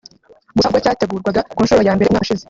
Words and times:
Gusa 0.55 0.67
ubwo 0.67 0.79
cyategurwaga 0.83 1.41
ku 1.55 1.61
nshuro 1.65 1.81
ya 1.87 1.93
mbere 1.95 2.07
umwaka 2.09 2.25
ushize 2.25 2.39